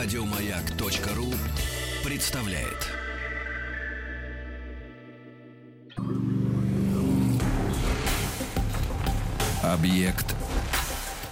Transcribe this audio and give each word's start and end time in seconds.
Радиомаяк.ру 0.00 1.34
представляет. 2.04 2.86
Объект 9.60 10.36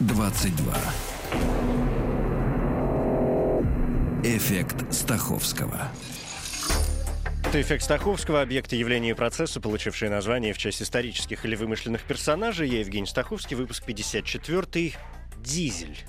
22. 0.00 0.74
Эффект 4.24 4.92
Стаховского. 4.92 5.92
Это 7.44 7.60
эффект 7.60 7.84
Стаховского, 7.84 8.42
объекты 8.42 8.74
явления 8.74 9.10
и 9.10 9.14
процесса, 9.14 9.60
получившие 9.60 10.10
название 10.10 10.52
в 10.52 10.58
честь 10.58 10.82
исторических 10.82 11.44
или 11.44 11.54
вымышленных 11.54 12.02
персонажей. 12.02 12.68
Я 12.68 12.80
Евгений 12.80 13.06
Стаховский, 13.06 13.54
выпуск 13.54 13.84
54 13.84 14.92
«Дизель». 15.38 16.04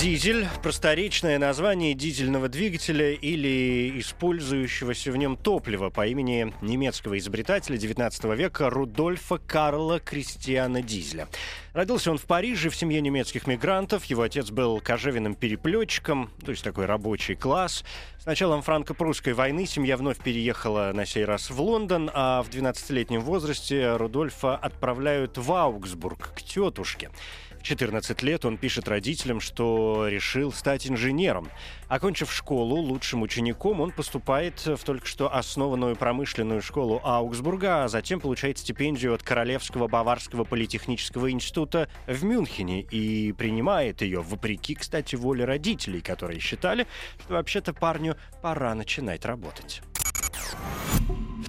Дизель– 0.00 0.48
просторечное 0.62 1.38
название 1.38 1.92
дизельного 1.92 2.48
двигателя 2.48 3.12
или 3.12 4.00
использующегося 4.00 5.12
в 5.12 5.16
нем 5.18 5.36
топлива 5.36 5.90
по 5.90 6.06
имени 6.06 6.54
немецкого 6.62 7.18
изобретателя 7.18 7.76
XIX 7.76 8.34
века 8.34 8.70
Рудольфа 8.70 9.36
Карла 9.36 10.00
Кристиана 10.00 10.80
Дизеля. 10.80 11.28
Родился 11.72 12.10
он 12.10 12.18
в 12.18 12.24
Париже 12.24 12.68
в 12.68 12.74
семье 12.74 13.00
немецких 13.00 13.46
мигрантов. 13.46 14.04
Его 14.06 14.22
отец 14.22 14.50
был 14.50 14.80
кожевенным 14.80 15.36
переплетчиком, 15.36 16.30
то 16.44 16.50
есть 16.50 16.64
такой 16.64 16.86
рабочий 16.86 17.36
класс. 17.36 17.84
С 18.18 18.26
началом 18.26 18.62
франко-прусской 18.62 19.34
войны 19.34 19.66
семья 19.66 19.96
вновь 19.96 20.18
переехала 20.18 20.90
на 20.92 21.06
сей 21.06 21.24
раз 21.24 21.48
в 21.48 21.60
Лондон, 21.60 22.10
а 22.12 22.42
в 22.42 22.50
12-летнем 22.50 23.20
возрасте 23.20 23.96
Рудольфа 23.96 24.56
отправляют 24.56 25.38
в 25.38 25.52
Аугсбург 25.52 26.34
к 26.34 26.42
тетушке. 26.42 27.10
В 27.60 27.62
14 27.62 28.22
лет 28.22 28.46
он 28.46 28.56
пишет 28.56 28.88
родителям, 28.88 29.38
что 29.38 30.08
решил 30.08 30.50
стать 30.50 30.88
инженером. 30.88 31.50
Окончив 31.88 32.32
школу 32.32 32.76
лучшим 32.76 33.20
учеником, 33.20 33.82
он 33.82 33.90
поступает 33.90 34.64
в 34.64 34.78
только 34.78 35.06
что 35.06 35.34
основанную 35.34 35.94
промышленную 35.94 36.62
школу 36.62 37.02
Аугсбурга, 37.04 37.84
а 37.84 37.88
затем 37.88 38.18
получает 38.18 38.56
стипендию 38.56 39.12
от 39.12 39.22
Королевского 39.22 39.88
Баварского 39.88 40.44
политехнического 40.44 41.30
института 41.30 41.59
в 42.06 42.24
Мюнхене 42.24 42.82
и 42.82 43.32
принимает 43.32 44.02
ее, 44.02 44.20
вопреки, 44.20 44.74
кстати, 44.74 45.16
воле 45.16 45.44
родителей, 45.44 46.00
которые 46.00 46.40
считали, 46.40 46.86
что 47.20 47.34
вообще-то 47.34 47.72
парню 47.72 48.16
пора 48.42 48.74
начинать 48.74 49.24
работать. 49.24 49.82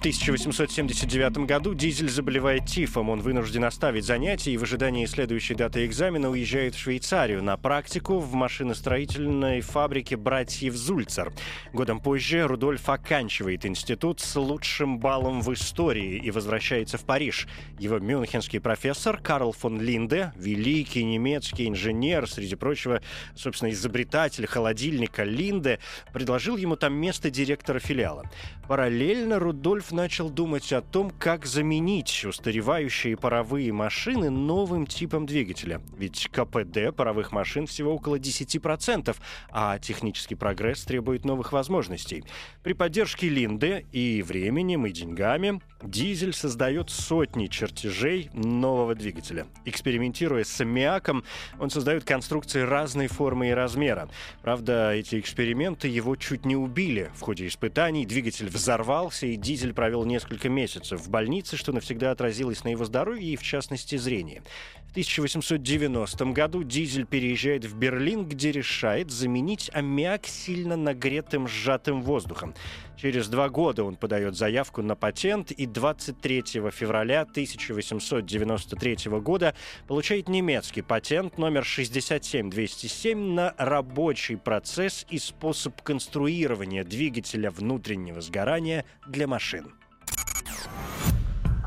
В 0.02 0.04
1879 0.04 1.46
году 1.46 1.74
Дизель 1.74 2.10
заболевает 2.10 2.66
тифом. 2.66 3.08
Он 3.08 3.20
вынужден 3.20 3.62
оставить 3.62 4.04
занятия 4.04 4.50
и 4.50 4.56
в 4.56 4.64
ожидании 4.64 5.06
следующей 5.06 5.54
даты 5.54 5.86
экзамена 5.86 6.28
уезжает 6.28 6.74
в 6.74 6.80
Швейцарию 6.80 7.40
на 7.40 7.56
практику 7.56 8.18
в 8.18 8.34
машиностроительной 8.34 9.60
фабрике 9.60 10.16
братьев 10.16 10.74
Зульцер. 10.74 11.32
Годом 11.72 12.00
позже 12.00 12.48
Рудольф 12.48 12.88
оканчивает 12.88 13.64
институт 13.64 14.18
с 14.18 14.34
лучшим 14.34 14.98
баллом 14.98 15.40
в 15.40 15.52
истории 15.54 16.16
и 16.16 16.32
возвращается 16.32 16.98
в 16.98 17.04
Париж. 17.04 17.46
Его 17.78 18.00
мюнхенский 18.00 18.58
профессор 18.58 19.18
Карл 19.18 19.52
фон 19.52 19.80
Линде, 19.80 20.32
великий 20.34 21.04
немецкий 21.04 21.68
инженер, 21.68 22.28
среди 22.28 22.56
прочего, 22.56 23.02
собственно, 23.36 23.70
изобретатель 23.70 24.48
холодильника 24.48 25.22
Линде, 25.22 25.78
предложил 26.12 26.56
ему 26.56 26.74
там 26.74 26.92
место 26.92 27.30
директора 27.30 27.78
филиала. 27.78 28.28
Параллельно 28.66 29.38
Рудольф 29.38 29.91
начал 29.92 30.30
думать 30.30 30.72
о 30.72 30.80
том, 30.80 31.10
как 31.10 31.46
заменить 31.46 32.24
устаревающие 32.24 33.16
паровые 33.16 33.72
машины 33.72 34.30
новым 34.30 34.86
типом 34.86 35.26
двигателя. 35.26 35.80
Ведь 35.96 36.28
КПД 36.32 36.94
паровых 36.96 37.32
машин 37.32 37.66
всего 37.66 37.94
около 37.94 38.18
10%, 38.18 39.16
а 39.50 39.78
технический 39.78 40.34
прогресс 40.34 40.84
требует 40.84 41.24
новых 41.24 41.52
возможностей. 41.52 42.24
При 42.62 42.72
поддержке 42.72 43.28
Линды 43.28 43.86
и 43.92 44.22
временем, 44.22 44.86
и 44.86 44.92
деньгами 44.92 45.60
Дизель 45.82 46.32
создает 46.32 46.90
сотни 46.90 47.46
чертежей 47.48 48.30
нового 48.32 48.94
двигателя. 48.94 49.46
Экспериментируя 49.64 50.44
с 50.44 50.60
аммиаком, 50.60 51.24
он 51.58 51.70
создает 51.70 52.04
конструкции 52.04 52.60
разной 52.60 53.08
формы 53.08 53.48
и 53.48 53.52
размера. 53.52 54.08
Правда, 54.42 54.92
эти 54.92 55.18
эксперименты 55.18 55.88
его 55.88 56.14
чуть 56.16 56.44
не 56.44 56.56
убили. 56.56 57.10
В 57.16 57.20
ходе 57.22 57.46
испытаний 57.46 58.06
двигатель 58.06 58.48
взорвался, 58.48 59.26
и 59.26 59.36
дизель 59.36 59.74
провел 59.82 60.04
несколько 60.04 60.48
месяцев 60.48 61.00
в 61.00 61.10
больнице, 61.10 61.56
что 61.56 61.72
навсегда 61.72 62.12
отразилось 62.12 62.62
на 62.62 62.68
его 62.68 62.84
здоровье 62.84 63.32
и, 63.32 63.36
в 63.36 63.42
частности, 63.42 63.96
зрении. 63.96 64.40
В 64.86 64.90
1890 64.92 66.24
году 66.26 66.62
дизель 66.62 67.04
переезжает 67.04 67.64
в 67.64 67.76
Берлин, 67.76 68.24
где 68.24 68.52
решает 68.52 69.10
заменить 69.10 69.72
аммиак 69.74 70.24
сильно 70.28 70.76
нагретым 70.76 71.48
сжатым 71.48 72.00
воздухом. 72.00 72.54
Через 73.02 73.26
два 73.26 73.48
года 73.48 73.82
он 73.82 73.96
подает 73.96 74.36
заявку 74.36 74.80
на 74.80 74.94
патент 74.94 75.50
и 75.50 75.66
23 75.66 76.42
февраля 76.70 77.22
1893 77.22 79.10
года 79.18 79.56
получает 79.88 80.28
немецкий 80.28 80.82
патент 80.82 81.36
номер 81.36 81.64
67207 81.64 83.18
на 83.18 83.54
рабочий 83.58 84.36
процесс 84.36 85.04
и 85.10 85.18
способ 85.18 85.82
конструирования 85.82 86.84
двигателя 86.84 87.50
внутреннего 87.50 88.20
сгорания 88.20 88.84
для 89.08 89.26
машин. 89.26 89.72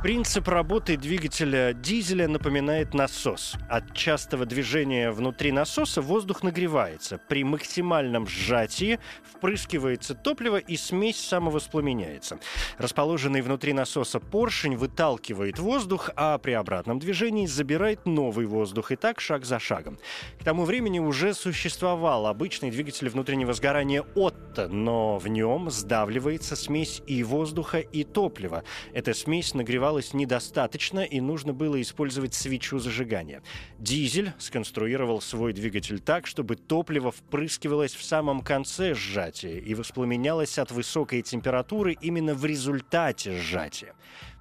Принцип 0.06 0.48
работы 0.50 0.98
двигателя 0.98 1.74
дизеля 1.74 2.28
напоминает 2.28 2.94
насос. 2.94 3.56
От 3.68 3.96
частого 3.96 4.46
движения 4.46 5.10
внутри 5.10 5.52
насоса 5.52 6.00
воздух 6.00 6.44
нагревается. 6.44 7.20
При 7.28 7.44
максимальном 7.44 8.28
сжатии 8.28 9.00
впрыскивается 9.24 10.14
топливо 10.14 10.58
и 10.58 10.78
смесь 10.78 11.20
самовоспламеняется. 11.20 12.38
Расположенный 12.78 13.42
внутри 13.42 13.74
насоса 13.74 14.20
поршень 14.20 14.76
выталкивает 14.76 15.58
воздух, 15.58 16.12
а 16.16 16.38
при 16.38 16.52
обратном 16.52 17.00
движении 17.00 17.48
забирает 17.48 18.06
новый 18.06 18.46
воздух. 18.46 18.92
И 18.92 18.96
так 18.96 19.20
шаг 19.20 19.44
за 19.44 19.58
шагом. 19.58 19.98
К 20.40 20.44
тому 20.44 20.66
времени 20.66 21.00
уже 21.00 21.34
существовал 21.34 22.28
обычный 22.28 22.70
двигатель 22.70 23.10
внутреннего 23.10 23.54
сгорания 23.54 24.04
Отто, 24.14 24.68
но 24.68 25.18
в 25.18 25.28
нем 25.28 25.72
сдавливается 25.72 26.56
смесь 26.56 27.02
и 27.08 27.24
воздуха, 27.24 27.80
и 27.80 28.04
топлива. 28.04 28.64
Эта 28.94 29.16
смесь 29.16 29.56
нагревалась 29.56 29.95
оказалось 29.96 30.14
недостаточно 30.14 31.00
и 31.00 31.22
нужно 31.22 31.54
было 31.54 31.82
использовать 31.82 32.34
свечу 32.34 32.80
зажигания. 32.80 33.42
Дизель 33.80 34.34
сконструировал 34.40 35.22
свой 35.22 35.54
двигатель 35.54 36.00
так, 36.00 36.28
чтобы 36.28 36.58
топливо 36.58 37.12
впрыскивалось 37.12 37.96
в 37.96 38.04
самом 38.04 38.42
конце 38.42 38.94
сжатия 38.94 39.58
и 39.58 39.74
воспламенялось 39.74 40.60
от 40.60 40.72
высокой 40.72 41.22
температуры 41.22 41.96
именно 42.02 42.34
в 42.34 42.46
результате 42.46 43.40
сжатия. 43.40 43.94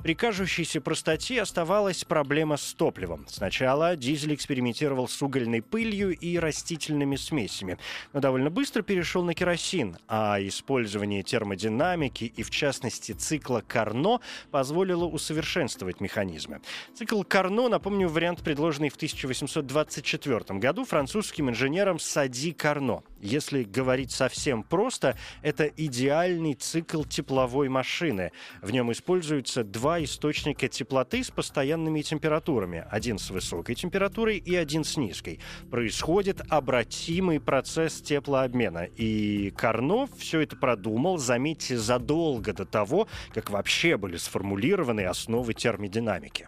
При 0.05 0.15
кажущейся 0.15 0.83
простоте 0.83 1.41
оставалась 1.41 2.05
проблема 2.05 2.59
с 2.59 2.75
топливом. 2.75 3.25
Сначала 3.27 3.97
дизель 3.97 4.35
экспериментировал 4.35 5.09
с 5.09 5.23
угольной 5.23 5.63
пылью 5.63 6.11
и 6.11 6.37
растительными 6.37 7.17
смесями, 7.17 7.79
но 8.13 8.21
довольно 8.21 8.51
быстро 8.51 8.83
перешел 8.83 9.25
на 9.25 9.33
керосин, 9.33 9.97
а 10.07 10.37
использование 10.43 11.23
термодинамики 11.23 12.25
и, 12.25 12.43
в 12.43 12.51
частности, 12.51 13.13
цикла 13.13 13.65
Карно 13.67 14.21
позволило 14.51 15.07
усовершенствовать 15.07 16.03
механизмы. 16.03 16.61
Цикл 16.93 17.23
Карно, 17.23 17.71
напомню, 17.71 18.11
вариант, 18.11 18.43
предложенный 18.43 18.91
в 18.91 18.97
1824 18.97 20.59
году 20.59 20.85
французским 20.85 21.49
инженером 21.49 21.99
Сади 21.99 22.53
Карно. 22.53 23.03
Если 23.25 23.63
говорить 23.63 24.11
совсем 24.11 24.63
просто, 24.63 25.17
это 25.41 25.65
идеальный 25.65 26.53
цикл 26.53 27.05
тепловой 27.05 27.71
машины. 27.71 28.33
В 28.61 28.71
нем 28.71 28.93
используются 28.93 29.65
два 29.65 30.05
источника 30.05 30.69
теплоты 30.69 31.25
с 31.25 31.31
постоянными 31.31 32.03
температурами. 32.03 32.87
Один 32.91 33.19
с 33.19 33.31
высокой 33.31 33.77
температурой 33.77 34.37
и 34.37 34.55
один 34.55 34.85
с 34.85 34.99
низкой. 34.99 35.41
Происходит 35.71 36.43
обратимый 36.51 37.41
процесс 37.41 38.03
теплообмена. 38.03 38.89
И 38.95 39.51
Карнов 39.57 40.11
все 40.19 40.41
это 40.41 40.57
продумал, 40.57 41.17
заметьте, 41.17 41.79
задолго 41.79 42.53
до 42.53 42.67
того, 42.67 43.09
как 43.33 43.49
вообще 43.49 43.97
были 43.97 44.19
сформулированы 44.19 45.07
основы 45.07 45.55
термодинамики. 45.55 46.47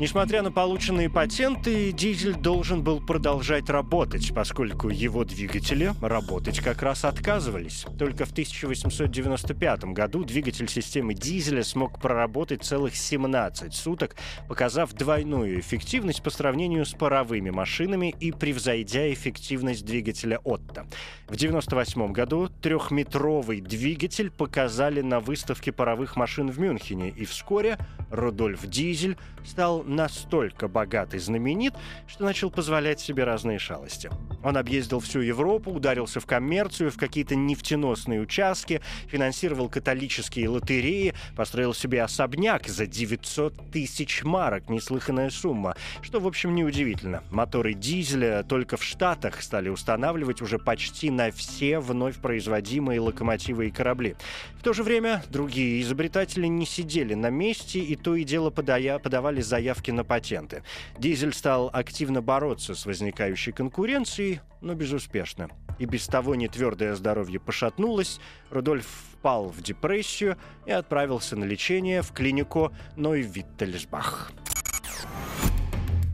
Несмотря 0.00 0.42
на 0.42 0.50
полученные 0.50 1.08
патенты, 1.08 1.92
дизель 1.92 2.34
должен 2.34 2.82
был 2.82 3.00
продолжать 3.00 3.70
работать, 3.70 4.34
поскольку 4.34 4.88
его 4.88 5.24
двигатели 5.24 5.92
работать 6.02 6.58
как 6.58 6.82
раз 6.82 7.04
отказывались. 7.04 7.86
Только 7.96 8.24
в 8.24 8.32
1895 8.32 9.84
году 9.84 10.24
двигатель 10.24 10.68
системы 10.68 11.14
дизеля 11.14 11.62
смог 11.62 12.00
проработать 12.00 12.64
целых 12.64 12.96
17 12.96 13.72
суток, 13.72 14.16
показав 14.48 14.92
двойную 14.94 15.60
эффективность 15.60 16.24
по 16.24 16.30
сравнению 16.30 16.86
с 16.86 16.92
паровыми 16.92 17.50
машинами 17.50 18.12
и 18.18 18.32
превзойдя 18.32 19.12
эффективность 19.12 19.84
двигателя 19.84 20.38
Отто. 20.38 20.86
В 21.28 21.34
1998 21.36 22.12
году 22.12 22.48
трехметровый 22.60 23.60
двигатель 23.60 24.32
показали 24.32 25.02
на 25.02 25.20
выставке 25.20 25.70
паровых 25.70 26.16
машин 26.16 26.50
в 26.50 26.58
Мюнхене, 26.58 27.10
и 27.10 27.24
вскоре 27.24 27.78
Рудольф 28.10 28.66
Дизель 28.66 29.16
стал 29.44 29.83
настолько 29.84 30.68
богат 30.68 31.14
и 31.14 31.18
знаменит, 31.18 31.74
что 32.06 32.24
начал 32.24 32.50
позволять 32.50 33.00
себе 33.00 33.24
разные 33.24 33.58
шалости. 33.58 34.10
Он 34.42 34.56
объездил 34.56 35.00
всю 35.00 35.20
Европу, 35.20 35.70
ударился 35.70 36.20
в 36.20 36.26
коммерцию, 36.26 36.90
в 36.90 36.96
какие-то 36.96 37.34
нефтеносные 37.34 38.20
участки, 38.20 38.80
финансировал 39.06 39.68
католические 39.68 40.48
лотереи, 40.48 41.14
построил 41.36 41.74
себе 41.74 42.02
особняк 42.02 42.66
за 42.66 42.86
900 42.86 43.70
тысяч 43.70 44.22
марок, 44.22 44.68
неслыханная 44.68 45.30
сумма. 45.30 45.76
Что, 46.02 46.20
в 46.20 46.26
общем, 46.26 46.54
неудивительно. 46.54 47.22
Моторы 47.30 47.74
дизеля 47.74 48.42
только 48.42 48.76
в 48.76 48.84
Штатах 48.84 49.42
стали 49.42 49.68
устанавливать 49.68 50.42
уже 50.42 50.58
почти 50.58 51.10
на 51.10 51.30
все 51.30 51.78
вновь 51.78 52.16
производимые 52.16 53.00
локомотивы 53.00 53.68
и 53.68 53.70
корабли. 53.70 54.16
В 54.58 54.62
то 54.62 54.72
же 54.72 54.82
время 54.82 55.22
другие 55.28 55.80
изобретатели 55.82 56.46
не 56.46 56.66
сидели 56.66 57.14
на 57.14 57.30
месте 57.30 57.80
и 57.80 57.96
то 57.96 58.14
и 58.14 58.24
дело 58.24 58.50
подая, 58.50 58.98
подавали 58.98 59.40
заявки 59.40 59.73
на 59.92 60.04
патенты. 60.04 60.62
Дизель 60.98 61.32
стал 61.32 61.70
активно 61.72 62.22
бороться 62.22 62.74
с 62.74 62.86
возникающей 62.86 63.52
конкуренцией, 63.52 64.40
но 64.60 64.74
безуспешно. 64.74 65.48
И 65.78 65.86
без 65.86 66.06
того 66.06 66.34
нетвердое 66.34 66.94
здоровье 66.94 67.40
пошатнулось, 67.40 68.20
Рудольф 68.50 68.86
впал 69.12 69.48
в 69.48 69.62
депрессию 69.62 70.36
и 70.66 70.70
отправился 70.70 71.36
на 71.36 71.44
лечение 71.44 72.02
в 72.02 72.12
клинику 72.12 72.72
Нойвиттельсбах. 72.96 74.32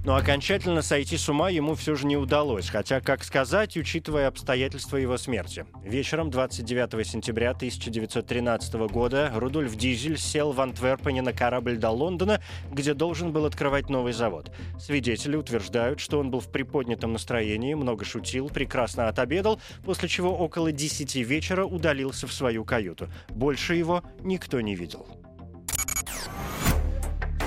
Но 0.02 0.16
окончательно 0.16 0.80
сойти 0.80 1.18
с 1.18 1.28
ума 1.28 1.50
ему 1.50 1.74
все 1.74 1.94
же 1.94 2.06
не 2.06 2.16
удалось, 2.16 2.70
хотя, 2.70 3.02
как 3.02 3.22
сказать, 3.22 3.76
учитывая 3.76 4.28
обстоятельства 4.28 4.96
его 4.96 5.18
смерти. 5.18 5.66
Вечером 5.84 6.30
29 6.30 7.06
сентября 7.06 7.50
1913 7.50 8.74
года 8.90 9.30
Рудольф 9.34 9.76
Дизель 9.76 10.16
сел 10.16 10.52
в 10.52 10.60
Антверпене 10.62 11.20
на 11.20 11.34
корабль 11.34 11.76
до 11.76 11.90
Лондона, 11.90 12.40
где 12.72 12.94
должен 12.94 13.30
был 13.32 13.44
открывать 13.44 13.90
новый 13.90 14.14
завод. 14.14 14.50
Свидетели 14.78 15.36
утверждают, 15.36 16.00
что 16.00 16.18
он 16.18 16.30
был 16.30 16.40
в 16.40 16.50
приподнятом 16.50 17.12
настроении, 17.12 17.74
много 17.74 18.06
шутил, 18.06 18.48
прекрасно 18.48 19.08
отобедал, 19.08 19.60
после 19.84 20.08
чего 20.08 20.34
около 20.34 20.72
10 20.72 21.14
вечера 21.16 21.66
удалился 21.66 22.26
в 22.26 22.32
свою 22.32 22.64
каюту. 22.64 23.10
Больше 23.28 23.74
его 23.74 24.02
никто 24.22 24.62
не 24.62 24.74
видел. 24.74 25.06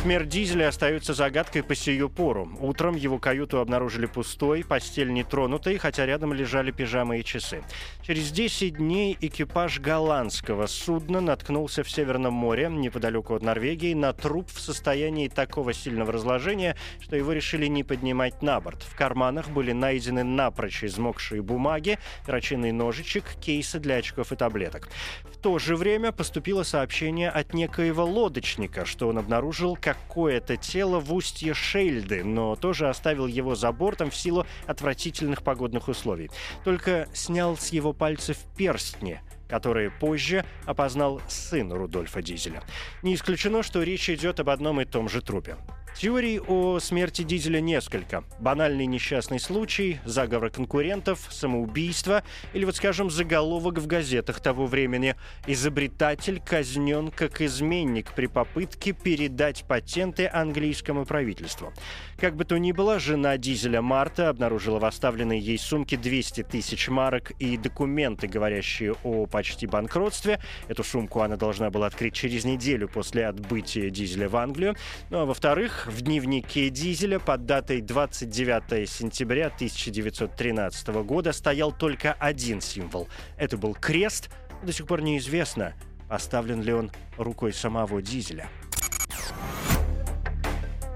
Смерть 0.04 0.28
Дизеля 0.28 0.68
остается 0.68 1.14
загадкой 1.14 1.64
по 1.64 1.76
сию 1.76 2.10
пору. 2.10 2.50
Утром 2.60 2.98
его 2.98 3.20
каюту 3.20 3.60
обнаружили 3.60 4.06
пустой, 4.06 4.66
постель 4.66 5.14
нетронутой, 5.14 5.78
хотя 5.78 6.06
рядом 6.06 6.34
лежали 6.34 6.72
пижамы 6.72 7.22
и 7.22 7.24
часы. 7.24 7.64
Через 8.02 8.30
10 8.32 8.76
дней 8.76 9.18
экипаж 9.22 9.80
голландского 9.80 10.68
судна 10.68 11.22
наткнулся 11.22 11.84
в 11.84 11.90
Северном 11.90 12.34
море, 12.34 12.68
неподалеку 12.70 13.34
от 13.34 13.44
Норвегии, 13.44 13.94
на 13.94 14.12
труп 14.12 14.50
в 14.54 14.60
состоянии 14.60 15.30
такого 15.30 15.72
сильного 15.72 16.12
разложения, 16.12 16.76
что 17.00 17.16
его 17.16 17.32
решили 17.32 17.68
не 17.68 17.86
поднимать 17.86 18.42
на 18.42 18.60
борт. 18.60 18.84
В 18.84 18.98
карманах 18.98 19.52
были 19.52 19.72
найдены 19.72 20.26
напрочь 20.26 20.84
измокшие 20.84 21.42
бумаги, 21.42 21.98
перочинный 22.28 22.74
ножичек, 22.74 23.24
кейсы 23.40 23.80
для 23.80 23.96
очков 23.96 24.34
и 24.34 24.36
таблеток. 24.36 24.90
В 25.32 25.38
то 25.38 25.60
же 25.60 25.78
время 25.78 26.12
поступило 26.12 26.64
сообщение 26.64 27.30
от 27.30 27.54
некоего 27.54 28.04
лодочника, 28.04 28.84
что 28.84 29.08
он 29.08 29.18
обнаружил, 29.18 29.78
как 29.80 29.93
какое-то 29.94 30.58
тело 30.58 31.00
в 31.00 31.14
устье 31.14 31.54
Шельды, 31.54 32.24
но 32.24 32.56
тоже 32.56 32.90
оставил 32.90 33.28
его 33.28 33.56
за 33.56 33.72
бортом 33.72 34.10
в 34.10 34.16
силу 34.16 34.46
отвратительных 34.68 35.44
погодных 35.44 35.88
условий. 35.88 36.30
Только 36.64 37.08
снял 37.14 37.58
с 37.58 37.70
его 37.70 37.94
пальцев 37.94 38.38
перстни, 38.58 39.22
которые 39.48 39.92
позже 39.92 40.46
опознал 40.66 41.22
сын 41.28 41.72
Рудольфа 41.72 42.22
Дизеля. 42.22 42.64
Не 43.02 43.16
исключено, 43.16 43.64
что 43.64 43.84
речь 43.84 44.10
идет 44.10 44.40
об 44.40 44.50
одном 44.50 44.82
и 44.82 44.86
том 44.86 45.10
же 45.10 45.22
трупе. 45.22 45.58
Теорий 45.96 46.40
о 46.40 46.80
смерти 46.80 47.22
Дизеля 47.22 47.62
несколько. 47.62 48.24
Банальный 48.40 48.88
несчастный 48.88 49.40
случай, 49.40 50.00
заговор 50.06 50.50
конкурентов, 50.50 51.28
самоубийство 51.30 52.24
или, 52.54 52.66
вот 52.66 52.76
скажем, 52.76 53.12
заголовок 53.12 53.78
в 53.78 53.86
газетах 53.86 54.40
того 54.40 54.66
времени. 54.66 55.16
Изобретатель 55.46 56.42
казнен 56.42 57.12
как 57.12 57.42
изменник 57.42 58.12
при 58.14 58.26
попытке 58.26 58.92
передать 58.92 59.66
патенты 59.68 60.28
английскому 60.28 61.06
правительству. 61.06 61.72
Как 62.18 62.36
бы 62.36 62.44
то 62.44 62.58
ни 62.58 62.72
было, 62.72 63.00
жена 63.00 63.38
Дизеля 63.38 63.82
Марта 63.82 64.30
обнаружила 64.30 64.80
в 64.80 64.86
оставленной 64.86 65.40
ей 65.40 65.60
сумке 65.60 65.96
200 65.96 66.44
тысяч 66.44 66.90
марок 66.90 67.32
и 67.40 67.56
документы, 67.56 68.28
говорящие 68.28 68.96
о 69.04 69.28
почти 69.28 69.68
банкротстве. 69.68 70.40
Эту 70.68 70.84
сумку 70.84 71.22
она 71.22 71.38
должна 71.38 71.70
была 71.70 71.88
открыть 71.88 72.16
через 72.16 72.46
неделю 72.46 72.88
после 72.88 73.28
отбытия 73.28 73.90
Дизеля 73.92 74.28
в 74.28 74.36
Англию. 74.36 74.76
Ну 75.12 75.20
а 75.20 75.26
во-вторых, 75.26 75.83
в 75.88 76.02
дневнике 76.02 76.70
Дизеля 76.70 77.20
под 77.20 77.46
датой 77.46 77.82
29 77.82 78.90
сентября 78.90 79.48
1913 79.48 80.88
года 81.04 81.32
стоял 81.34 81.72
только 81.72 82.14
один 82.14 82.62
символ. 82.62 83.08
Это 83.38 83.58
был 83.58 83.74
крест. 83.74 84.30
До 84.64 84.72
сих 84.72 84.88
пор 84.88 85.02
неизвестно, 85.02 85.74
поставлен 86.08 86.62
ли 86.62 86.74
он 86.74 86.92
рукой 87.18 87.54
самого 87.54 88.02
Дизеля. 88.02 88.50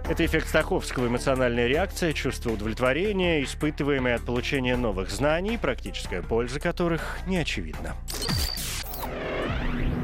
Это 0.10 0.26
эффект 0.26 0.48
Стаховского, 0.48 1.08
эмоциональная 1.08 1.68
реакция, 1.68 2.14
чувство 2.14 2.52
удовлетворения, 2.52 3.44
испытываемое 3.44 4.16
от 4.16 4.26
получения 4.26 4.78
новых 4.78 5.12
знаний, 5.12 5.58
практическая 5.58 6.22
польза 6.22 6.62
которых 6.62 7.20
не 7.28 7.38
очевидна. 7.38 7.94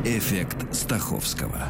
Эффект 0.04 0.76
Стаховского. 0.76 1.70